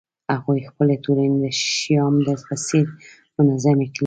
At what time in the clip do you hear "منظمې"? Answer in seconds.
3.37-3.87